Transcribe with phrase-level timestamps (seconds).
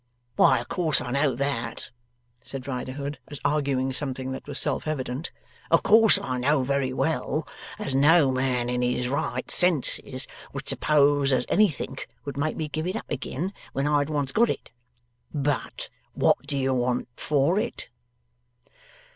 [0.35, 1.91] 'Why, o' course I know THAT,'
[2.41, 5.29] said Riderhood, as arguing something that was self evident.
[5.69, 11.31] 'O' course I know very well as no man in his right senses would suppose
[11.31, 14.71] as anythink would make me give it up agin when I'd once got it.
[15.31, 17.87] But what do you want for it?